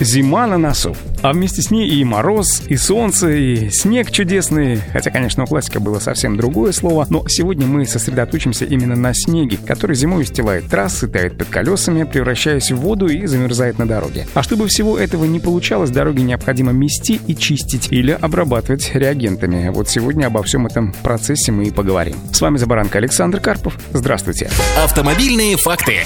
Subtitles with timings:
[0.00, 0.96] Зима на носу.
[1.22, 4.80] А вместе с ней и мороз, и солнце, и снег чудесный.
[4.92, 7.06] Хотя, конечно, у классика было совсем другое слово.
[7.08, 12.70] Но сегодня мы сосредоточимся именно на снеге, который зимой устилает трассы, тает под колесами, превращаясь
[12.70, 14.26] в воду и замерзает на дороге.
[14.34, 19.70] А чтобы всего этого не получалось, дороги необходимо мести и чистить или обрабатывать реагентами.
[19.70, 22.16] Вот сегодня обо всем этом процессе мы и поговорим.
[22.32, 23.78] С вами за баранка Александр Карпов.
[23.92, 24.50] Здравствуйте.
[24.82, 26.04] Автомобильные факты.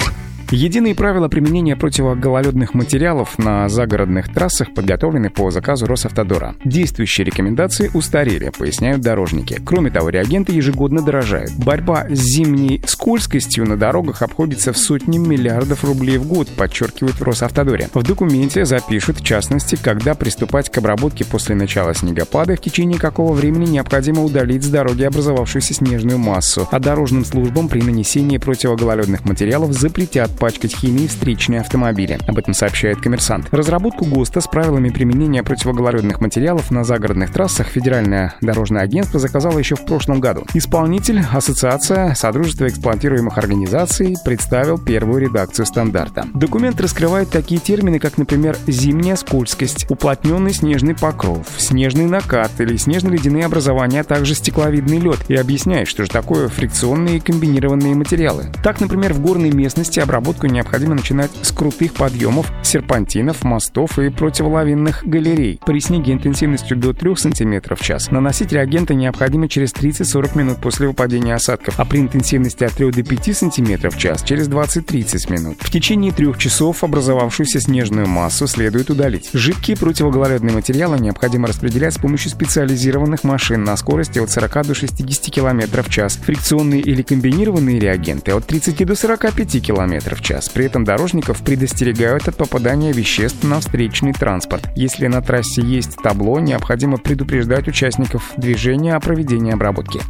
[0.51, 6.55] Единые правила применения противогололедных материалов на загородных трассах подготовлены по заказу Росавтодора.
[6.65, 9.61] Действующие рекомендации устарели, поясняют дорожники.
[9.63, 11.53] Кроме того, реагенты ежегодно дорожают.
[11.53, 17.23] Борьба с зимней скользкостью на дорогах обходится в сотни миллиардов рублей в год, подчеркивают в
[17.23, 17.91] Росавтодоре.
[17.93, 23.35] В документе запишут, в частности, когда приступать к обработке после начала снегопада, в течение какого
[23.35, 29.75] времени необходимо удалить с дороги образовавшуюся снежную массу, а дорожным службам при нанесении противогололедных материалов
[29.75, 32.19] запретят пачкать химией встречные автомобили.
[32.27, 33.49] Об этом сообщает коммерсант.
[33.51, 39.75] Разработку ГОСТа с правилами применения противогололедных материалов на загородных трассах Федеральное дорожное агентство заказало еще
[39.75, 40.45] в прошлом году.
[40.55, 46.27] Исполнитель, ассоциация Содружества эксплуатируемых организаций представил первую редакцию стандарта.
[46.35, 53.45] Документ раскрывает такие термины, как, например, зимняя скользкость, уплотненный снежный покров, снежный накат или снежно-ледяные
[53.45, 58.47] образования, а также стекловидный лед и объясняет, что же такое фрикционные и комбинированные материалы.
[58.63, 64.11] Так, например, в горной местности обработка разработку необходимо начинать с крутых подъемов, серпантинов, мостов и
[64.11, 65.59] противолавинных галерей.
[65.65, 70.89] При снеге интенсивностью до 3 см в час наносить реагенты необходимо через 30-40 минут после
[70.89, 75.57] выпадения осадков, а при интенсивности от 3 до 5 см в час через 20-30 минут.
[75.61, 79.31] В течение трех часов образовавшуюся снежную массу следует удалить.
[79.33, 85.33] Жидкие противогололедные материалы необходимо распределять с помощью специализированных машин на скорости от 40 до 60
[85.33, 86.19] км в час.
[86.23, 90.49] Фрикционные или комбинированные реагенты от 30 до 45 км в час.
[90.49, 94.69] При этом дорожников предостерегают от попадания веществ на встречный транспорт.
[94.75, 100.01] Если на трассе есть табло, необходимо предупреждать участников движения о проведении обработки.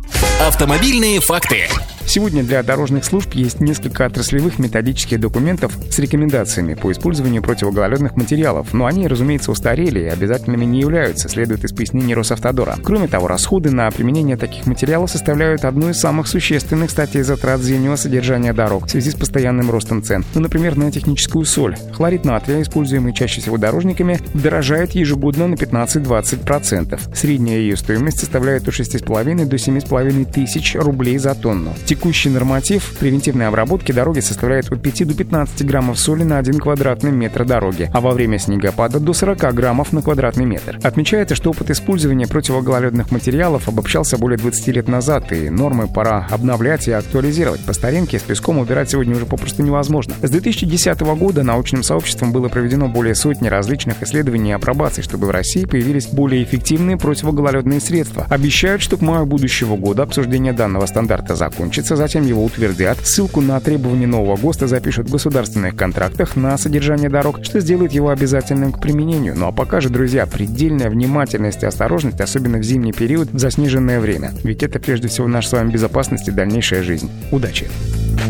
[0.40, 1.68] Автомобильные факты.
[2.08, 8.72] Сегодня для дорожных служб есть несколько отраслевых методических документов с рекомендациями по использованию противогололедных материалов,
[8.72, 12.76] но они, разумеется, устарели и обязательными не являются, следует из пояснений Росавтодора.
[12.82, 17.96] Кроме того, расходы на применение таких материалов составляют одну из самых существенных статей затрат зимнего
[17.96, 20.24] содержания дорог в связи с постоянным ростом цен.
[20.34, 21.76] Ну, например, на техническую соль.
[21.92, 27.14] Хлорид натрия, используемый чаще всего дорожниками, дорожает ежегодно на 15-20%.
[27.14, 31.74] Средняя ее стоимость составляет от 6,5 до 7,5 тысяч рублей за тонну.
[31.98, 37.10] Текущий норматив превентивной обработки дороги составляет от 5 до 15 граммов соли на 1 квадратный
[37.10, 40.78] метр дороги, а во время снегопада до 40 граммов на квадратный метр.
[40.84, 46.86] Отмечается, что опыт использования противогололедных материалов обобщался более 20 лет назад, и нормы пора обновлять
[46.86, 47.62] и актуализировать.
[47.62, 50.14] По старинке с песком убирать сегодня уже попросту невозможно.
[50.22, 55.30] С 2010 года научным сообществом было проведено более сотни различных исследований и апробаций, чтобы в
[55.32, 58.24] России появились более эффективные противогололедные средства.
[58.30, 62.98] Обещают, что к маю будущего года обсуждение данного стандарта закончится, месяца, затем его утвердят.
[63.04, 68.10] Ссылку на требования нового ГОСТа запишут в государственных контрактах на содержание дорог, что сделает его
[68.10, 69.34] обязательным к применению.
[69.36, 74.00] Ну а пока же, друзья, предельная внимательность и осторожность, особенно в зимний период, в заснеженное
[74.00, 74.32] время.
[74.44, 77.10] Ведь это прежде всего наша с вами безопасность и дальнейшая жизнь.
[77.32, 77.68] Удачи!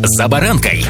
[0.05, 0.85] «За баранкой»